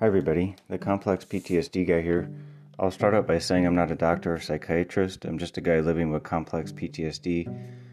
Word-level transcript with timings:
Hi, 0.00 0.06
everybody. 0.06 0.56
The 0.70 0.78
complex 0.78 1.26
PTSD 1.26 1.86
guy 1.86 2.00
here. 2.00 2.30
I'll 2.78 2.90
start 2.90 3.12
out 3.12 3.26
by 3.26 3.38
saying 3.38 3.66
I'm 3.66 3.74
not 3.74 3.90
a 3.90 3.94
doctor 3.94 4.32
or 4.32 4.40
psychiatrist. 4.40 5.26
I'm 5.26 5.36
just 5.36 5.58
a 5.58 5.60
guy 5.60 5.80
living 5.80 6.10
with 6.10 6.22
complex 6.22 6.72
PTSD, 6.72 7.46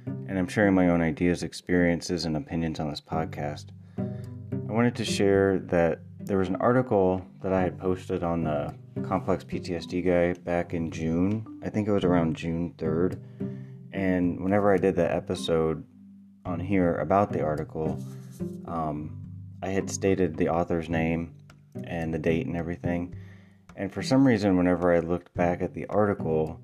and 0.06 0.40
I'm 0.40 0.47
sharing 0.47 0.74
my 0.74 0.88
own 0.88 1.01
ideas, 1.01 1.44
experiences, 1.44 2.24
and 2.24 2.38
opinions 2.38 2.79
on 2.79 2.90
this 2.90 3.01
podcast. 3.01 3.72
I 3.97 4.72
wanted 4.72 4.96
to 4.96 5.04
share 5.04 5.60
that 5.60 5.99
there 6.22 6.38
was 6.38 6.47
an 6.47 6.56
article 6.62 7.26
that 7.44 7.51
I 7.51 7.60
had 7.60 7.78
posted 7.78 8.24
on 8.24 8.46
the 8.46 8.74
complex 9.03 9.44
PTSD 9.44 10.05
guy 10.05 10.39
back 10.44 10.74
in 10.74 10.89
June. 10.89 11.60
I 11.62 11.69
think 11.69 11.89
it 11.89 11.92
was 11.92 12.05
around 12.05 12.37
June 12.37 12.74
3rd. 12.78 13.19
And 13.92 14.42
whenever 14.42 14.74
I 14.74 14.78
did 14.78 14.96
that 14.96 15.12
episode 15.12 15.83
on 16.45 16.62
here 16.62 16.99
about 16.99 17.34
the 17.34 17.44
article, 17.44 18.02
um, 18.66 19.22
I 19.62 19.68
had 19.68 19.90
stated 19.90 20.38
the 20.38 20.48
author's 20.48 20.88
name 20.88 21.34
and 21.86 22.13
the 22.13 22.20
date 22.20 22.48
and 22.48 22.58
everything. 22.58 23.16
And 23.76 23.91
for 23.91 24.02
some 24.02 24.26
reason, 24.26 24.58
whenever 24.58 24.94
I 24.94 24.99
looked 24.99 25.34
back 25.35 25.62
at 25.62 25.73
the 25.73 25.85
article, 25.88 26.59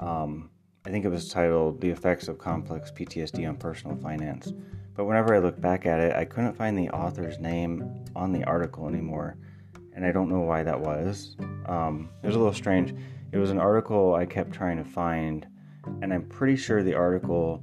um, 0.00 0.50
I 0.86 0.90
think 0.90 1.04
it 1.04 1.10
was 1.10 1.28
titled 1.28 1.80
The 1.80 1.90
Effects 1.90 2.28
of 2.28 2.38
Complex 2.38 2.90
PTSD 2.90 3.46
on 3.46 3.56
Personal 3.56 3.96
Finance. 3.96 4.52
But 4.94 5.04
whenever 5.04 5.34
I 5.34 5.38
looked 5.38 5.60
back 5.60 5.84
at 5.84 6.00
it, 6.00 6.16
I 6.16 6.24
couldn't 6.24 6.56
find 6.56 6.76
the 6.76 6.88
author's 6.90 7.38
name 7.38 8.04
on 8.16 8.32
the 8.32 8.44
article 8.44 8.88
anymore. 8.88 9.36
And 9.94 10.04
I 10.04 10.12
don't 10.12 10.30
know 10.30 10.40
why 10.40 10.62
that 10.62 10.80
was. 10.80 11.36
Um, 11.66 12.08
it 12.22 12.26
was 12.26 12.36
a 12.36 12.38
little 12.38 12.54
strange. 12.54 12.94
It 13.30 13.38
was 13.38 13.50
an 13.50 13.58
article 13.58 14.14
I 14.14 14.24
kept 14.24 14.52
trying 14.52 14.78
to 14.78 14.84
find, 14.84 15.46
and 16.00 16.14
I'm 16.14 16.26
pretty 16.26 16.56
sure 16.56 16.82
the 16.82 16.94
article 16.94 17.62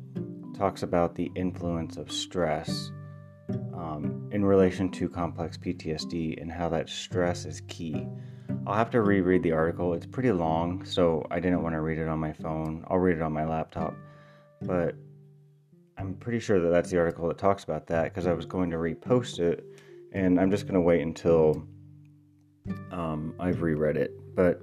talks 0.55 0.83
about 0.83 1.15
the 1.15 1.31
influence 1.35 1.97
of 1.97 2.11
stress 2.11 2.91
um, 3.95 4.29
in 4.31 4.43
relation 4.43 4.89
to 4.89 5.09
complex 5.09 5.57
PTSD 5.57 6.41
and 6.41 6.51
how 6.51 6.69
that 6.69 6.89
stress 6.89 7.45
is 7.45 7.61
key. 7.67 8.07
I'll 8.67 8.75
have 8.75 8.89
to 8.91 9.01
reread 9.01 9.43
the 9.43 9.51
article. 9.51 9.93
It's 9.93 10.05
pretty 10.05 10.31
long, 10.31 10.83
so 10.85 11.25
I 11.31 11.39
didn't 11.39 11.61
want 11.61 11.73
to 11.75 11.81
read 11.81 11.99
it 11.99 12.07
on 12.07 12.19
my 12.19 12.33
phone. 12.33 12.83
I'll 12.87 12.97
read 12.97 13.17
it 13.17 13.21
on 13.21 13.31
my 13.31 13.45
laptop. 13.45 13.95
But 14.61 14.95
I'm 15.97 16.15
pretty 16.15 16.39
sure 16.39 16.59
that 16.59 16.69
that's 16.69 16.89
the 16.89 16.97
article 16.97 17.27
that 17.27 17.37
talks 17.37 17.63
about 17.63 17.87
that 17.87 18.05
because 18.05 18.27
I 18.27 18.33
was 18.33 18.45
going 18.45 18.71
to 18.71 18.77
repost 18.77 19.39
it, 19.39 19.63
and 20.13 20.39
I'm 20.39 20.49
just 20.51 20.63
going 20.63 20.75
to 20.75 20.81
wait 20.81 21.01
until 21.01 21.67
um, 22.91 23.35
I've 23.39 23.61
reread 23.61 23.97
it. 23.97 24.11
But 24.35 24.61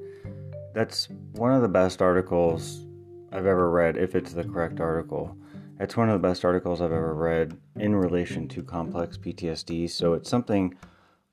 that's 0.75 1.09
one 1.33 1.53
of 1.53 1.63
the 1.63 1.69
best 1.69 2.03
articles 2.03 2.85
I've 3.31 3.47
ever 3.47 3.71
read, 3.71 3.97
if 3.97 4.15
it's 4.15 4.33
the 4.33 4.45
correct 4.45 4.81
article. 4.81 5.37
It's 5.83 5.97
one 5.97 6.09
of 6.09 6.13
the 6.13 6.29
best 6.29 6.45
articles 6.45 6.81
I've 6.81 6.93
ever 6.93 7.11
mm-hmm. 7.11 7.23
read 7.23 7.61
in 7.75 7.97
relation 7.97 8.47
to 8.51 8.63
complex 8.63 9.19
PTSD. 9.19 9.91
So 9.91 10.15
it's 10.15 10.31
something 10.31 10.77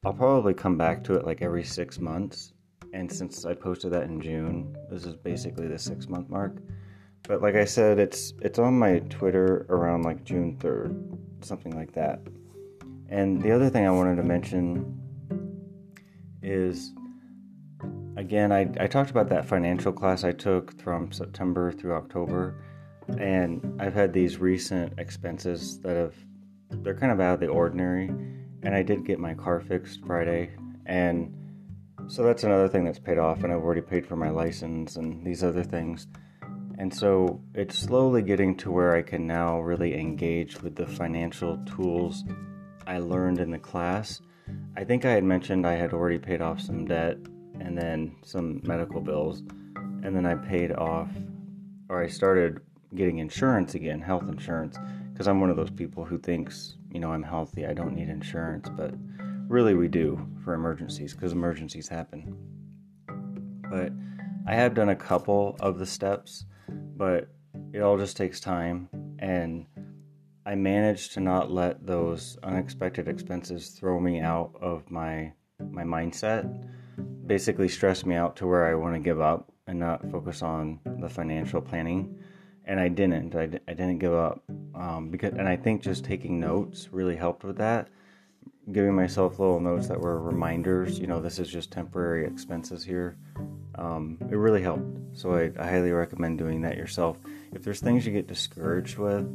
I'll 0.04 0.12
probably 0.12 0.56
come 0.56 0.76
back 0.76 1.04
to 1.04 1.14
it 1.14 1.24
like 1.24 1.44
every 1.44 1.64
six 1.64 2.00
months. 2.00 2.54
And 2.92 3.12
since 3.12 3.46
I 3.46 3.54
posted 3.54 3.94
that 3.94 4.06
in 4.06 4.20
June, 4.20 4.76
this 4.90 5.06
is 5.06 5.16
basically 5.16 5.68
the 5.68 5.78
six 5.78 6.10
month 6.10 6.30
mark. 6.30 6.64
But 7.28 7.44
like 7.44 7.54
I 7.54 7.66
said, 7.66 8.00
it's 8.00 8.34
it's 8.42 8.58
on 8.58 8.80
my 8.80 8.98
Twitter 9.10 9.68
around 9.70 10.02
like 10.02 10.24
June 10.24 10.58
third, 10.58 10.98
something 11.42 11.76
like 11.76 11.92
that. 11.94 12.20
And 13.08 13.40
the 13.44 13.52
other 13.52 13.70
thing 13.70 13.86
I 13.86 13.92
wanted 13.92 14.16
to 14.16 14.24
mention 14.24 15.00
is 16.42 16.92
again, 18.18 18.52
I, 18.52 18.62
I 18.80 18.88
talked 18.88 19.12
about 19.12 19.30
that 19.30 19.46
financial 19.46 19.92
class 19.92 20.24
I 20.24 20.32
took 20.32 20.82
from 20.82 21.12
September 21.12 21.72
through 21.72 21.94
October 21.94 22.56
and 23.18 23.82
I've 23.82 23.94
had 23.94 24.14
these 24.14 24.38
recent 24.38 25.00
expenses 25.00 25.80
that 25.82 25.96
have 25.96 26.16
they're 26.84 26.96
kind 26.96 27.12
of 27.12 27.20
out 27.20 27.36
of 27.36 27.40
the 27.40 27.48
ordinary 27.48 28.08
and 28.64 28.76
I 28.76 28.84
did 28.84 29.06
get 29.06 29.20
my 29.20 29.34
car 29.34 29.60
fixed 29.60 30.06
Friday 30.06 30.52
and 30.86 31.34
so 32.10 32.24
that's 32.24 32.44
another 32.44 32.68
thing 32.68 32.86
that's 32.86 32.98
paid 32.98 33.20
off 33.20 33.44
and 33.44 33.54
I've 33.54 33.62
already 33.62 33.82
paid 33.82 34.06
for 34.08 34.16
my 34.16 34.32
license 34.32 34.96
and 34.96 35.24
these 35.24 35.44
other 35.44 35.64
things. 35.64 36.08
And 36.80 36.92
so 36.92 37.40
it's 37.54 37.78
slowly 37.78 38.24
getting 38.24 38.58
to 38.58 38.72
where 38.72 38.96
I 38.96 39.04
can 39.04 39.28
now 39.28 39.60
really 39.60 39.94
engage 39.94 40.60
with 40.62 40.76
the 40.76 40.88
financial 40.88 41.64
tools 41.66 42.24
I 42.88 42.98
learned 42.98 43.40
in 43.40 43.52
the 43.52 43.60
class. 43.60 44.22
I 44.76 44.84
think 44.86 45.06
I 45.06 45.12
had 45.12 45.24
mentioned 45.24 45.68
I 45.68 45.76
had 45.76 45.94
already 45.94 46.18
paid 46.18 46.42
off 46.42 46.60
some 46.60 46.86
debt 46.86 47.18
and 47.60 47.78
then 47.78 48.16
some 48.24 48.62
medical 48.64 49.02
bills 49.02 49.44
and 49.76 50.16
then 50.16 50.26
I 50.26 50.34
paid 50.34 50.72
off 50.72 51.10
or 51.90 52.02
I 52.02 52.08
started 52.08 52.60
getting 52.96 53.20
insurance 53.20 53.76
again, 53.76 54.02
health 54.02 54.28
insurance, 54.28 54.78
because 55.12 55.28
I'm 55.28 55.42
one 55.42 55.50
of 55.50 55.58
those 55.58 55.70
people 55.70 56.06
who 56.06 56.18
thinks, 56.18 56.76
you 56.92 57.00
know, 57.00 57.12
I'm 57.12 57.24
healthy, 57.24 57.66
I 57.66 57.74
don't 57.74 57.96
need 57.96 58.10
insurance, 58.10 58.70
but 58.70 58.94
really 59.48 59.74
we 59.74 59.88
do 59.88 60.26
for 60.44 60.54
emergencies 60.54 61.14
because 61.14 61.32
emergencies 61.32 61.88
happen. 61.88 62.36
But 63.70 63.92
I 64.48 64.56
have 64.56 64.74
done 64.74 64.90
a 64.90 64.96
couple 64.96 65.56
of 65.60 65.78
the 65.78 65.86
steps, 65.86 66.46
but 66.96 67.30
it 67.74 67.82
all 67.82 67.98
just 67.98 68.18
takes 68.18 68.40
time 68.40 68.90
and 69.20 69.66
I 70.46 70.56
managed 70.56 71.14
to 71.14 71.20
not 71.20 71.52
let 71.52 71.86
those 71.86 72.38
unexpected 72.42 73.08
expenses 73.08 73.70
throw 73.70 74.00
me 74.00 74.20
out 74.20 74.52
of 74.60 74.90
my 74.90 75.34
my 75.72 75.84
mindset. 75.84 76.68
Basically 77.28 77.68
stress 77.68 78.06
me 78.06 78.16
out 78.16 78.38
to 78.38 78.48
where 78.48 78.66
I 78.66 78.74
want 78.74 78.96
to 78.96 79.00
give 79.00 79.20
up 79.20 79.52
and 79.68 79.78
not 79.78 80.10
focus 80.10 80.42
on 80.42 80.80
the 81.00 81.10
financial 81.10 81.62
planning 81.62 82.18
and 82.70 82.80
I 82.80 82.88
didn't. 82.88 83.36
I, 83.36 83.50
I 83.68 83.74
didn't 83.74 83.98
give 83.98 84.14
up 84.14 84.44
um, 84.76 85.10
because, 85.10 85.34
and 85.34 85.50
I 85.50 85.56
think 85.56 85.82
just 85.82 86.06
taking 86.06 86.40
notes 86.40 86.90
really 86.92 87.16
helped 87.16 87.44
with 87.44 87.58
that. 87.58 87.88
Giving 88.72 88.94
myself 88.94 89.40
little 89.40 89.60
notes 89.60 89.88
that 89.88 90.00
were 90.00 90.22
reminders. 90.22 91.00
You 91.00 91.08
know, 91.08 91.20
this 91.20 91.40
is 91.40 91.50
just 91.50 91.72
temporary 91.72 92.28
expenses 92.28 92.84
here. 92.84 93.18
Um, 93.74 94.20
it 94.30 94.36
really 94.36 94.62
helped. 94.62 95.18
So 95.18 95.34
I, 95.34 95.52
I, 95.60 95.68
highly 95.68 95.92
recommend 95.92 96.38
doing 96.38 96.62
that 96.62 96.78
yourself. 96.78 97.18
If 97.54 97.64
there's 97.64 97.80
things 97.80 98.06
you 98.06 98.14
get 98.14 98.28
discouraged 98.28 99.00
with, 99.00 99.26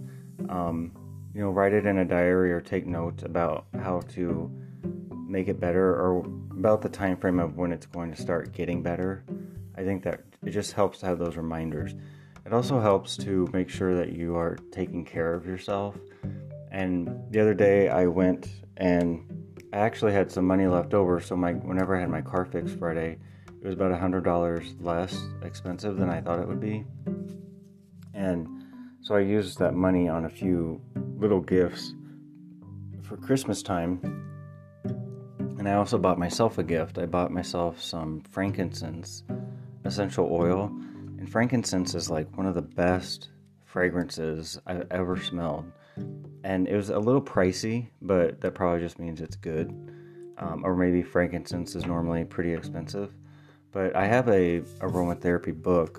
um, 0.49 0.93
you 1.35 1.41
know, 1.41 1.51
write 1.51 1.73
it 1.73 1.87
in 1.87 1.99
a 1.99 2.05
diary 2.05 2.53
or 2.53 2.61
take 2.61 2.87
notes 2.87 3.25
about 3.25 3.67
how 3.83 4.03
to 4.13 4.49
make 5.27 5.49
it 5.49 5.59
better 5.59 5.91
or 5.97 6.25
about 6.53 6.83
the 6.83 6.89
time 6.89 7.17
frame 7.17 7.41
of 7.41 7.57
when 7.57 7.73
it's 7.73 7.87
going 7.87 8.15
to 8.15 8.23
start 8.23 8.53
getting 8.53 8.81
better. 8.81 9.25
I 9.77 9.83
think 9.83 10.05
that 10.05 10.21
it 10.45 10.51
just 10.51 10.75
helps 10.75 10.99
to 11.01 11.07
have 11.07 11.19
those 11.19 11.37
reminders. 11.37 11.95
It 12.47 12.53
also 12.53 12.79
helps 12.79 13.17
to 13.19 13.49
make 13.53 13.71
sure 13.71 13.95
that 13.95 14.13
you 14.13 14.37
are 14.37 14.59
taking 14.71 15.05
care 15.05 15.33
of 15.35 15.47
yourself. 15.47 15.97
And 16.71 17.09
the 17.31 17.41
other 17.41 17.55
day 17.55 17.89
I 17.89 18.07
went 18.07 18.49
and 18.77 19.25
I 19.73 19.79
actually 19.79 20.13
had 20.13 20.31
some 20.31 20.47
money 20.47 20.67
left 20.67 20.93
over, 20.93 21.21
so 21.21 21.37
my 21.37 21.53
whenever 21.53 21.97
I 21.97 22.01
had 22.01 22.11
my 22.11 22.21
car 22.21 22.45
fixed 22.45 22.79
Friday, 22.79 23.19
it 23.49 23.67
was 23.67 23.75
about 23.75 23.93
a 23.93 23.97
hundred 23.97 24.25
dollars 24.25 24.75
less 24.79 25.17
expensive 25.43 25.97
than 25.97 26.11
I 26.11 26.21
thought 26.21 26.39
it 26.39 26.47
would 26.47 26.61
be. 26.61 26.85
And 28.13 28.47
so 29.01 29.15
I 29.15 29.21
used 29.21 29.59
that 29.59 29.75
money 29.75 30.09
on 30.09 30.27
a 30.27 30.29
few 30.29 30.81
little 31.17 31.41
gifts 31.41 31.95
for 33.03 33.17
Christmas 33.17 33.63
time. 33.63 34.01
And 35.59 35.69
I 35.69 35.75
also 35.75 35.97
bought 35.97 36.19
myself 36.19 36.59
a 36.59 36.63
gift. 36.63 36.99
I 36.99 37.07
bought 37.07 37.31
myself 37.31 37.81
some 37.81 38.21
frankincense 38.31 39.23
essential 39.85 40.29
oil 40.31 40.73
and 41.25 41.33
frankincense 41.33 41.95
is 41.95 42.11
like 42.11 42.37
one 42.37 42.45
of 42.45 42.55
the 42.55 42.61
best 42.61 43.31
fragrances 43.65 44.61
I've 44.67 44.87
ever 44.91 45.17
smelled. 45.17 45.73
And 46.45 46.69
it 46.69 46.77
was 46.77 46.91
a 46.91 46.99
little 46.99 47.23
pricey, 47.23 47.89
but 48.03 48.43
that 48.43 48.55
probably 48.55 48.81
just 48.81 48.99
means 48.99 49.23
it's 49.23 49.37
good. 49.37 49.71
Um, 50.37 50.61
or 50.67 50.77
maybe 50.77 51.03
frankincense 51.03 51.75
is 51.77 51.87
normally 51.87 52.27
pretty 52.27 52.53
expensive. 52.53 53.11
But 53.73 53.97
I 53.97 54.07
have 54.07 54.29
a 54.29 54.61
aromatherapy 54.81 55.55
book, 55.55 55.99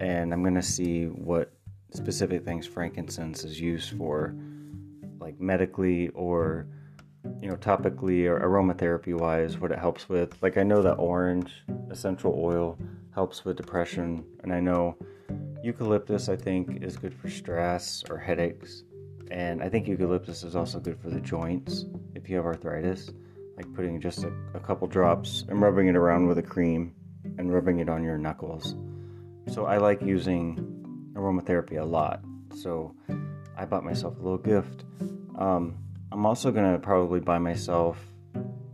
and 0.00 0.32
I'm 0.32 0.42
gonna 0.42 0.60
see 0.60 1.04
what 1.04 1.52
specific 1.92 2.44
things 2.44 2.66
frankincense 2.66 3.44
is 3.44 3.60
used 3.60 3.96
for, 3.96 4.34
like 5.20 5.38
medically 5.38 6.08
or 6.08 6.66
you 7.40 7.46
know 7.46 7.54
topically 7.56 8.26
or 8.26 8.40
aromatherapy 8.40 9.16
wise, 9.16 9.56
what 9.56 9.70
it 9.70 9.78
helps 9.78 10.08
with. 10.08 10.36
Like 10.42 10.56
I 10.56 10.64
know 10.64 10.82
that 10.82 10.94
orange 10.94 11.52
essential 11.90 12.36
oil 12.36 12.76
helps 13.14 13.44
with 13.44 13.56
depression. 13.56 14.24
And 14.42 14.52
I 14.52 14.60
know 14.60 14.96
eucalyptus, 15.62 16.28
I 16.28 16.36
think, 16.36 16.82
is 16.82 16.96
good 16.96 17.14
for 17.14 17.30
stress 17.30 18.04
or 18.10 18.18
headaches. 18.18 18.84
And 19.30 19.62
I 19.62 19.68
think 19.68 19.88
eucalyptus 19.88 20.42
is 20.42 20.56
also 20.56 20.80
good 20.80 21.00
for 21.00 21.10
the 21.10 21.20
joints 21.20 21.86
if 22.14 22.28
you 22.28 22.36
have 22.36 22.44
arthritis. 22.44 23.10
Like 23.56 23.72
putting 23.74 24.00
just 24.00 24.24
a, 24.24 24.32
a 24.54 24.60
couple 24.60 24.88
drops 24.88 25.44
and 25.48 25.62
rubbing 25.62 25.86
it 25.86 25.96
around 25.96 26.26
with 26.26 26.38
a 26.38 26.42
cream 26.42 26.94
and 27.38 27.54
rubbing 27.54 27.78
it 27.78 27.88
on 27.88 28.02
your 28.02 28.18
knuckles. 28.18 28.74
So 29.46 29.66
I 29.66 29.78
like 29.78 30.02
using 30.02 31.12
aromatherapy 31.14 31.80
a 31.80 31.84
lot. 31.84 32.20
So 32.54 32.94
I 33.56 33.64
bought 33.64 33.84
myself 33.84 34.18
a 34.18 34.22
little 34.22 34.38
gift. 34.38 34.84
Um, 35.38 35.78
I'm 36.10 36.26
also 36.26 36.50
gonna 36.50 36.78
probably 36.78 37.20
buy 37.20 37.38
myself 37.38 37.98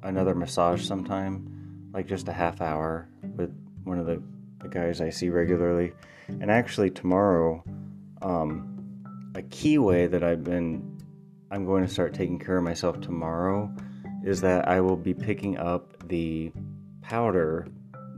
another 0.03 0.35
massage 0.35 0.83
sometime, 0.83 1.91
like 1.93 2.07
just 2.07 2.29
a 2.29 2.33
half 2.33 2.63
hour 2.63 3.09
with 3.37 3.55
one 3.91 3.99
of 3.99 4.07
the, 4.07 4.23
the 4.63 4.69
guys 4.69 5.01
I 5.01 5.11
see 5.11 5.31
regularly. 5.31 5.93
And 6.29 6.49
actually, 6.49 6.91
tomorrow, 6.91 7.65
um, 8.23 9.03
a 9.35 9.43
key 9.43 9.79
way 9.79 10.07
that 10.07 10.23
I've 10.23 10.45
been, 10.45 10.97
I'm 11.51 11.67
going 11.67 11.85
to 11.85 11.93
start 11.93 12.15
taking 12.15 12.39
care 12.39 12.57
of 12.57 12.63
myself 12.63 13.01
tomorrow 13.01 13.69
is 14.25 14.41
that 14.43 14.69
I 14.69 14.81
will 14.81 14.97
be 14.97 15.13
picking 15.13 15.59
up 15.59 16.07
the 16.07 16.53
powder 17.03 17.67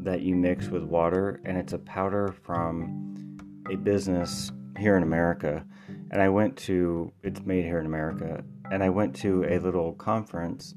that 0.00 0.20
you 0.20 0.36
mix 0.36 0.69
with 0.69 0.82
water, 0.82 1.40
and 1.46 1.56
it's 1.56 1.72
a 1.72 1.78
powder 1.78 2.34
from 2.42 3.38
a 3.70 3.76
business 3.76 4.52
here 4.78 4.98
in 4.98 5.02
America. 5.02 5.64
And 6.10 6.20
I 6.20 6.28
went 6.28 6.54
to, 6.69 7.10
it's 7.22 7.40
made 7.46 7.64
here 7.64 7.78
in 7.78 7.86
America, 7.86 8.44
and 8.70 8.82
I 8.82 8.90
went 8.90 9.16
to 9.16 9.44
a 9.44 9.58
little 9.58 9.94
conference 9.94 10.74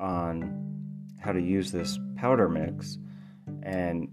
on 0.00 1.14
how 1.20 1.30
to 1.30 1.40
use 1.40 1.70
this 1.70 1.96
powder 2.16 2.48
mix. 2.48 2.98
And 3.62 4.08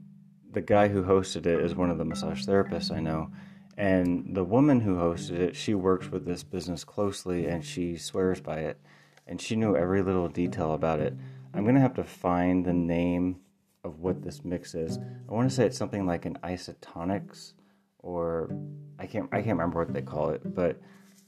the 0.51 0.61
guy 0.61 0.87
who 0.87 1.03
hosted 1.03 1.45
it 1.45 1.63
is 1.63 1.75
one 1.75 1.89
of 1.89 1.97
the 1.97 2.05
massage 2.05 2.45
therapists 2.45 2.91
I 2.91 2.99
know. 2.99 3.31
And 3.77 4.35
the 4.35 4.43
woman 4.43 4.81
who 4.81 4.95
hosted 4.95 5.39
it, 5.39 5.55
she 5.55 5.73
works 5.73 6.09
with 6.09 6.25
this 6.25 6.43
business 6.43 6.83
closely 6.83 7.45
and 7.45 7.63
she 7.63 7.97
swears 7.97 8.41
by 8.41 8.59
it. 8.59 8.79
And 9.27 9.39
she 9.39 9.55
knew 9.55 9.75
every 9.75 10.01
little 10.01 10.27
detail 10.27 10.73
about 10.73 10.99
it. 10.99 11.15
I'm 11.53 11.63
going 11.63 11.75
to 11.75 11.81
have 11.81 11.93
to 11.95 12.03
find 12.03 12.65
the 12.65 12.73
name 12.73 13.39
of 13.83 13.99
what 13.99 14.21
this 14.21 14.43
mix 14.43 14.75
is. 14.75 14.97
I 14.97 15.33
want 15.33 15.49
to 15.49 15.55
say 15.55 15.65
it's 15.65 15.77
something 15.77 16.05
like 16.05 16.25
an 16.25 16.37
Isotonix 16.43 17.53
or 17.99 18.55
I 18.97 19.05
can't 19.05 19.29
I 19.31 19.37
can't 19.37 19.57
remember 19.57 19.79
what 19.79 19.93
they 19.93 20.01
call 20.01 20.29
it, 20.31 20.41
but 20.53 20.79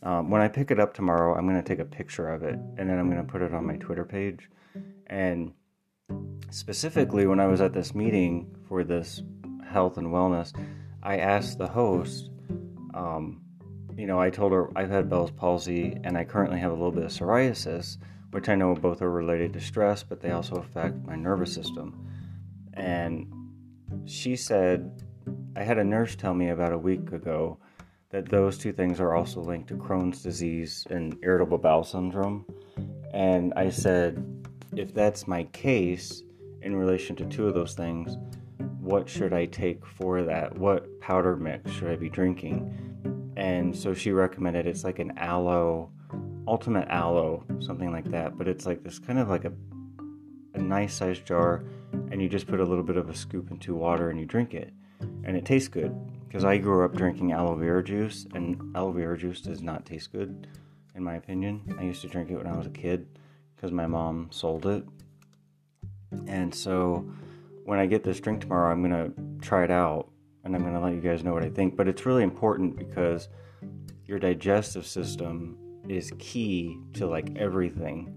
um, 0.04 0.30
when 0.30 0.42
I 0.42 0.48
pick 0.48 0.72
it 0.72 0.80
up 0.80 0.94
tomorrow, 0.94 1.36
I'm 1.36 1.48
going 1.48 1.62
to 1.62 1.68
take 1.68 1.80
a 1.80 1.86
picture 1.86 2.30
of 2.30 2.44
it 2.44 2.56
and 2.56 2.90
then 2.90 2.98
I'm 2.98 3.10
going 3.10 3.26
to 3.26 3.32
put 3.32 3.42
it 3.42 3.54
on 3.54 3.66
my 3.66 3.78
Twitter 3.78 4.04
page. 4.04 4.50
And 5.08 5.54
specifically, 6.50 7.28
when 7.28 7.40
I 7.40 7.48
was 7.48 7.62
at 7.62 7.74
this 7.74 7.96
meeting 7.96 8.56
for 8.68 8.84
this 8.84 9.22
health 9.68 9.98
and 9.98 10.08
wellness, 10.08 10.54
I 11.04 11.18
asked 11.18 11.58
the 11.58 11.68
host, 11.68 12.30
um, 12.94 13.42
you 13.98 14.06
know, 14.06 14.20
I 14.20 14.30
told 14.30 14.52
her 14.52 14.70
I've 14.78 14.90
had 14.90 15.10
Bell's 15.10 15.32
palsy 15.32 15.98
and 16.04 16.18
I 16.18 16.24
currently 16.24 16.60
have 16.60 16.72
a 16.72 16.76
little 16.76 16.92
bit 16.92 17.04
of 17.04 17.12
psoriasis, 17.12 17.98
which 18.32 18.50
I 18.50 18.56
know 18.56 18.76
both 18.76 19.02
are 19.02 19.12
related 19.12 19.54
to 19.54 19.60
stress, 19.60 20.04
but 20.04 20.22
they 20.22 20.32
also 20.32 20.56
affect 20.56 21.06
my 21.06 21.16
nervous 21.16 21.54
system. 21.54 22.08
And 22.74 23.32
she 24.06 24.36
said, 24.36 25.04
I 25.56 25.64
had 25.64 25.78
a 25.78 25.84
nurse 25.84 26.16
tell 26.16 26.34
me 26.34 26.50
about 26.50 26.74
a 26.74 26.78
week 26.78 27.12
ago 27.12 27.58
that 28.10 28.30
those 28.30 28.58
two 28.58 28.74
things 28.74 29.00
are 29.00 29.16
also 29.16 29.42
linked 29.42 29.70
to 29.70 29.76
Crohn's 29.76 30.22
disease 30.22 30.86
and 30.90 31.18
irritable 31.24 31.58
bowel 31.58 31.84
syndrome. 31.84 32.46
And 33.14 33.54
I 33.56 33.70
said, 33.70 34.41
if 34.76 34.94
that's 34.94 35.28
my 35.28 35.44
case 35.46 36.24
in 36.62 36.76
relation 36.76 37.16
to 37.18 37.26
two 37.26 37.48
of 37.48 37.54
those 37.54 37.74
things, 37.74 38.18
what 38.80 39.10
should 39.10 39.34
I 39.34 39.46
take 39.46 39.86
for 39.86 40.24
that? 40.24 40.58
What 40.58 41.00
powder 41.00 41.36
mix 41.36 41.72
should 41.72 41.90
I 41.90 41.96
be 41.96 42.10
drinking? 42.10 43.34
And 43.36 43.76
so 43.76 43.94
she 43.94 44.12
recommended 44.12 44.68
it's 44.68 44.84
like 44.84 45.00
an 45.00 45.18
aloe, 45.18 45.92
ultimate 46.48 46.88
aloe, 46.90 47.44
something 47.60 47.92
like 47.92 48.10
that. 48.12 48.38
But 48.38 48.48
it's 48.48 48.66
like 48.66 48.84
this 48.84 49.00
kind 49.00 49.20
of 49.20 49.30
like 49.30 49.46
a, 49.46 49.54
a 50.54 50.60
nice 50.60 50.94
sized 50.94 51.26
jar, 51.26 51.64
and 52.12 52.22
you 52.22 52.30
just 52.30 52.48
put 52.48 52.60
a 52.60 52.66
little 52.66 52.84
bit 52.84 52.98
of 52.98 53.10
a 53.10 53.16
scoop 53.16 53.52
into 53.52 53.76
water 53.76 54.10
and 54.10 54.20
you 54.20 54.26
drink 54.26 54.54
it. 54.54 54.74
And 55.24 55.36
it 55.36 55.46
tastes 55.46 55.70
good 55.70 55.96
because 56.28 56.46
I 56.46 56.58
grew 56.58 56.86
up 56.86 56.96
drinking 56.96 57.34
aloe 57.34 57.56
vera 57.56 57.84
juice, 57.84 58.26
and 58.34 58.76
aloe 58.76 58.92
vera 58.92 59.18
juice 59.18 59.42
does 59.42 59.62
not 59.62 59.86
taste 59.86 60.12
good, 60.12 60.48
in 60.96 61.04
my 61.04 61.16
opinion. 61.16 61.62
I 61.78 61.84
used 61.84 62.02
to 62.02 62.08
drink 62.08 62.30
it 62.30 62.38
when 62.38 62.48
I 62.48 62.58
was 62.58 62.68
a 62.68 62.72
kid 62.72 63.08
because 63.62 63.72
my 63.72 63.86
mom 63.86 64.28
sold 64.32 64.66
it. 64.66 64.84
And 66.26 66.54
so 66.54 67.08
when 67.64 67.78
I 67.78 67.86
get 67.86 68.04
this 68.04 68.20
drink 68.20 68.42
tomorrow, 68.42 68.72
I'm 68.72 68.82
going 68.82 68.92
to 68.92 69.46
try 69.46 69.64
it 69.64 69.70
out 69.70 70.10
and 70.44 70.56
I'm 70.56 70.64
going 70.64 70.74
to 70.74 70.80
let 70.80 70.94
you 70.94 71.00
guys 71.00 71.24
know 71.24 71.34
what 71.34 71.44
I 71.44 71.50
think. 71.50 71.78
But 71.78 71.88
it's 71.88 72.08
really 72.08 72.24
important 72.24 72.76
because 72.76 73.30
your 74.06 74.18
digestive 74.18 74.88
system 74.88 75.58
is 75.88 76.12
key 76.18 76.80
to 76.94 77.06
like 77.06 77.38
everything. 77.38 78.16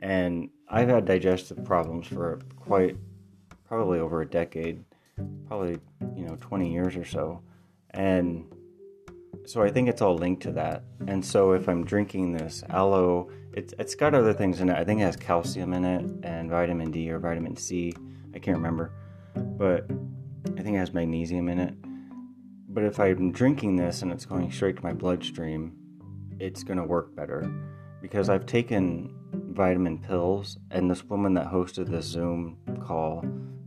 And 0.00 0.50
I've 0.68 0.88
had 0.88 1.04
digestive 1.04 1.64
problems 1.64 2.08
for 2.08 2.40
quite 2.56 2.96
probably 3.68 4.00
over 4.00 4.22
a 4.22 4.26
decade, 4.26 4.84
probably, 5.46 5.78
you 6.16 6.24
know, 6.24 6.36
20 6.40 6.72
years 6.72 6.96
or 6.96 7.04
so. 7.04 7.42
And 7.90 8.44
so 9.50 9.62
I 9.62 9.70
think 9.70 9.88
it's 9.88 10.00
all 10.00 10.14
linked 10.14 10.44
to 10.44 10.52
that. 10.52 10.84
And 11.08 11.24
so 11.24 11.52
if 11.52 11.68
I'm 11.68 11.84
drinking 11.84 12.32
this 12.32 12.62
aloe, 12.68 13.30
it's 13.52 13.74
it's 13.80 13.96
got 13.96 14.14
other 14.14 14.32
things 14.32 14.60
in 14.60 14.68
it. 14.68 14.76
I 14.76 14.84
think 14.84 15.00
it 15.00 15.04
has 15.04 15.16
calcium 15.16 15.72
in 15.72 15.84
it 15.84 16.08
and 16.22 16.48
vitamin 16.48 16.92
D 16.92 17.10
or 17.10 17.18
vitamin 17.18 17.56
C. 17.56 17.92
I 18.32 18.38
can't 18.38 18.56
remember, 18.56 18.92
but 19.34 19.90
I 20.56 20.62
think 20.62 20.76
it 20.76 20.78
has 20.78 20.94
magnesium 20.94 21.48
in 21.48 21.58
it. 21.58 21.74
But 22.68 22.84
if 22.84 23.00
I'm 23.00 23.32
drinking 23.32 23.74
this 23.74 24.02
and 24.02 24.12
it's 24.12 24.24
going 24.24 24.52
straight 24.52 24.76
to 24.76 24.84
my 24.84 24.92
bloodstream, 24.92 25.76
it's 26.38 26.62
going 26.62 26.78
to 26.78 26.84
work 26.84 27.16
better 27.16 27.52
because 28.00 28.28
I've 28.28 28.46
taken 28.46 29.12
vitamin 29.50 29.98
pills 29.98 30.58
and 30.70 30.88
this 30.88 31.02
woman 31.02 31.34
that 31.34 31.48
hosted 31.48 31.90
this 31.90 32.06
Zoom 32.06 32.56
call 32.86 33.24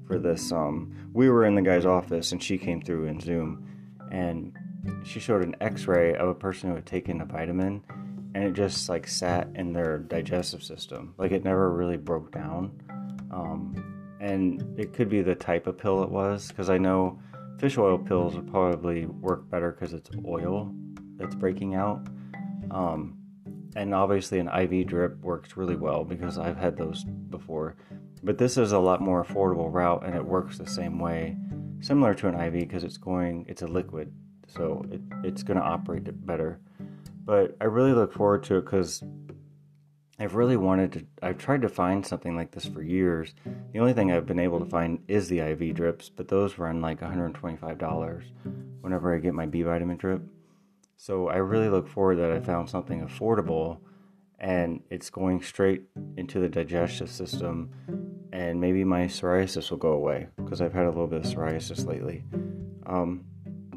for 0.07 0.17
this 0.17 0.51
um 0.51 0.93
we 1.13 1.29
were 1.29 1.45
in 1.45 1.55
the 1.55 1.61
guy's 1.61 1.85
office 1.85 2.31
and 2.31 2.41
she 2.41 2.57
came 2.57 2.81
through 2.81 3.05
in 3.05 3.19
Zoom 3.19 3.67
and 4.11 4.57
she 5.03 5.19
showed 5.19 5.43
an 5.43 5.55
x-ray 5.61 6.15
of 6.15 6.29
a 6.29 6.35
person 6.35 6.69
who 6.69 6.75
had 6.75 6.85
taken 6.85 7.21
a 7.21 7.25
vitamin 7.25 7.83
and 8.35 8.43
it 8.43 8.53
just 8.53 8.89
like 8.89 9.07
sat 9.07 9.47
in 9.55 9.73
their 9.73 9.99
digestive 9.99 10.63
system. 10.63 11.13
Like 11.17 11.31
it 11.31 11.43
never 11.43 11.71
really 11.71 11.97
broke 11.97 12.31
down. 12.31 12.81
Um, 13.31 14.17
and 14.19 14.79
it 14.79 14.93
could 14.93 15.09
be 15.09 15.21
the 15.21 15.35
type 15.35 15.67
of 15.67 15.77
pill 15.77 16.01
it 16.03 16.09
was 16.09 16.47
because 16.47 16.69
i 16.69 16.77
know 16.77 17.19
fish 17.59 17.77
oil 17.77 17.97
pills 17.97 18.35
would 18.35 18.49
probably 18.49 19.05
work 19.05 19.49
better 19.49 19.71
because 19.71 19.93
it's 19.93 20.09
oil 20.25 20.73
that's 21.17 21.35
breaking 21.35 21.75
out. 21.75 22.07
Um, 22.71 23.17
and 23.75 23.93
obviously 23.93 24.39
an 24.39 24.49
iv 24.49 24.87
drip 24.87 25.19
works 25.21 25.57
really 25.57 25.75
well 25.75 26.03
because 26.03 26.37
i've 26.37 26.57
had 26.57 26.77
those 26.77 27.03
before. 27.03 27.75
But 28.23 28.37
this 28.37 28.57
is 28.57 28.71
a 28.71 28.79
lot 28.79 29.01
more 29.01 29.23
affordable 29.23 29.71
route 29.71 30.05
and 30.05 30.15
it 30.15 30.25
works 30.25 30.57
the 30.57 30.67
same 30.67 30.99
way 30.99 31.37
similar 31.81 32.13
to 32.15 32.27
an 32.27 32.39
iv 32.39 32.53
because 32.53 32.83
it's 32.83 32.97
going 32.97 33.45
it's 33.47 33.61
a 33.61 33.67
liquid 33.67 34.11
so 34.47 34.85
it, 34.91 35.01
it's 35.23 35.43
going 35.43 35.57
to 35.57 35.63
operate 35.63 36.03
better. 36.25 36.59
But 37.25 37.55
I 37.61 37.65
really 37.65 37.93
look 37.93 38.13
forward 38.13 38.43
to 38.43 38.57
it 38.57 38.65
because 38.65 39.03
I've 40.19 40.35
really 40.35 40.57
wanted 40.57 40.91
to. 40.93 41.05
I've 41.21 41.37
tried 41.37 41.61
to 41.61 41.69
find 41.69 42.05
something 42.05 42.35
like 42.35 42.51
this 42.51 42.65
for 42.65 42.81
years. 42.81 43.33
The 43.73 43.79
only 43.79 43.93
thing 43.93 44.11
I've 44.11 44.25
been 44.25 44.39
able 44.39 44.59
to 44.59 44.65
find 44.65 44.99
is 45.07 45.27
the 45.27 45.39
IV 45.39 45.75
drips, 45.75 46.09
but 46.09 46.27
those 46.27 46.57
run 46.57 46.81
like 46.81 46.99
$125 47.01 48.23
whenever 48.81 49.15
I 49.15 49.19
get 49.19 49.33
my 49.33 49.45
B 49.45 49.63
vitamin 49.63 49.97
drip. 49.97 50.21
So 50.97 51.27
I 51.27 51.37
really 51.37 51.69
look 51.69 51.87
forward 51.87 52.17
that 52.17 52.31
I 52.31 52.39
found 52.39 52.69
something 52.69 53.05
affordable 53.05 53.79
and 54.39 54.81
it's 54.89 55.09
going 55.09 55.41
straight 55.41 55.83
into 56.17 56.39
the 56.39 56.49
digestive 56.49 57.09
system 57.09 57.71
and 58.33 58.59
maybe 58.59 58.83
my 58.83 59.05
psoriasis 59.05 59.71
will 59.71 59.77
go 59.77 59.93
away 59.93 60.27
because 60.37 60.61
I've 60.61 60.73
had 60.73 60.85
a 60.85 60.89
little 60.89 61.07
bit 61.07 61.25
of 61.25 61.31
psoriasis 61.31 61.85
lately. 61.85 62.23
Um, 62.85 63.25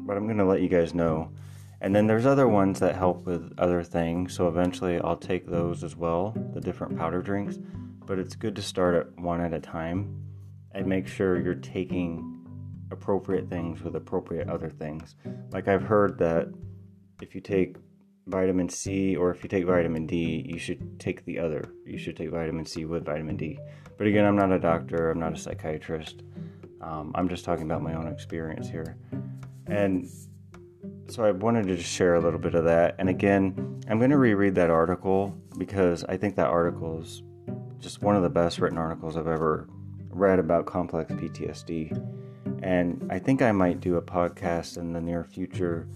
but 0.07 0.17
I'm 0.17 0.25
going 0.25 0.37
to 0.37 0.45
let 0.45 0.61
you 0.61 0.69
guys 0.69 0.95
know. 0.95 1.29
And 1.81 1.95
then 1.95 2.07
there's 2.07 2.25
other 2.25 2.47
ones 2.47 2.79
that 2.79 2.95
help 2.95 3.25
with 3.25 3.53
other 3.59 3.83
things, 3.83 4.33
so 4.33 4.47
eventually 4.47 4.99
I'll 4.99 5.17
take 5.17 5.45
those 5.45 5.83
as 5.83 5.95
well, 5.95 6.33
the 6.53 6.61
different 6.61 6.97
powder 6.97 7.21
drinks. 7.21 7.59
But 8.05 8.17
it's 8.17 8.35
good 8.35 8.55
to 8.55 8.61
start 8.61 8.95
at 8.95 9.19
one 9.19 9.41
at 9.41 9.53
a 9.53 9.59
time 9.59 10.23
and 10.71 10.87
make 10.87 11.07
sure 11.07 11.39
you're 11.39 11.53
taking 11.53 12.33
appropriate 12.89 13.49
things 13.49 13.83
with 13.83 13.95
appropriate 13.95 14.49
other 14.49 14.69
things. 14.69 15.15
Like 15.51 15.67
I've 15.67 15.83
heard 15.83 16.17
that 16.19 16.47
if 17.21 17.35
you 17.35 17.41
take 17.41 17.75
vitamin 18.27 18.69
C 18.69 19.15
or 19.15 19.29
if 19.29 19.43
you 19.43 19.49
take 19.49 19.65
vitamin 19.65 20.07
D, 20.07 20.45
you 20.47 20.57
should 20.57 20.99
take 20.99 21.25
the 21.25 21.37
other. 21.37 21.69
You 21.85 21.97
should 21.97 22.15
take 22.15 22.29
vitamin 22.29 22.65
C 22.65 22.85
with 22.85 23.05
vitamin 23.05 23.37
D. 23.37 23.59
But 23.97 24.07
again, 24.07 24.25
I'm 24.25 24.35
not 24.35 24.51
a 24.51 24.59
doctor, 24.59 25.11
I'm 25.11 25.19
not 25.19 25.33
a 25.33 25.37
psychiatrist. 25.37 26.23
Um, 26.81 27.11
I'm 27.15 27.27
just 27.27 27.43
talking 27.43 27.65
about 27.65 27.81
my 27.81 27.95
own 27.95 28.07
experience 28.07 28.69
here. 28.69 28.97
And 29.67 30.09
so 31.07 31.23
I 31.23 31.31
wanted 31.31 31.67
to 31.67 31.77
just 31.77 31.89
share 31.89 32.15
a 32.15 32.19
little 32.19 32.39
bit 32.39 32.55
of 32.55 32.65
that. 32.65 32.95
And 32.99 33.09
again, 33.09 33.81
I'm 33.89 33.97
going 33.97 34.11
to 34.11 34.17
reread 34.17 34.55
that 34.55 34.69
article 34.69 35.35
because 35.57 36.03
I 36.05 36.17
think 36.17 36.35
that 36.35 36.47
article 36.47 36.99
is 37.01 37.23
just 37.79 38.01
one 38.01 38.15
of 38.15 38.23
the 38.23 38.29
best 38.29 38.59
written 38.59 38.77
articles 38.77 39.17
I've 39.17 39.27
ever 39.27 39.67
read 40.09 40.39
about 40.39 40.65
complex 40.65 41.11
PTSD. 41.13 41.91
And 42.63 43.07
I 43.11 43.19
think 43.19 43.41
I 43.41 43.51
might 43.51 43.79
do 43.79 43.97
a 43.97 44.01
podcast 44.01 44.77
in 44.77 44.93
the 44.93 45.01
near 45.01 45.23
future 45.23 45.87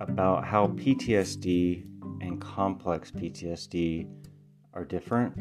about 0.00 0.44
how 0.44 0.68
PTSD 0.68 1.84
and 2.20 2.40
complex 2.40 3.10
PTSD 3.10 4.08
are 4.72 4.84
different 4.84 5.34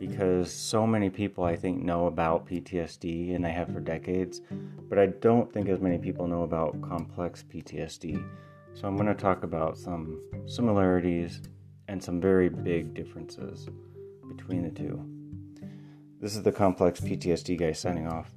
because 0.00 0.50
so 0.50 0.86
many 0.86 1.10
people 1.10 1.44
I 1.44 1.54
think 1.54 1.82
know 1.82 2.06
about 2.06 2.46
PTSD 2.46 3.34
and 3.36 3.44
they 3.44 3.52
have 3.52 3.70
for 3.70 3.80
decades, 3.80 4.40
but 4.88 4.98
I 4.98 5.06
don't 5.06 5.52
think 5.52 5.68
as 5.68 5.78
many 5.78 5.98
people 5.98 6.26
know 6.26 6.42
about 6.42 6.80
complex 6.80 7.44
PTSD. 7.52 8.24
So 8.72 8.88
I'm 8.88 8.96
going 8.96 9.08
to 9.08 9.14
talk 9.14 9.44
about 9.44 9.76
some 9.76 10.22
similarities 10.46 11.42
and 11.88 12.02
some 12.02 12.18
very 12.18 12.48
big 12.48 12.94
differences 12.94 13.68
between 14.26 14.62
the 14.62 14.70
two. 14.70 15.04
This 16.18 16.34
is 16.34 16.42
the 16.42 16.52
complex 16.52 17.00
PTSD 17.00 17.58
guy 17.58 17.72
signing 17.72 18.08
off. 18.08 18.32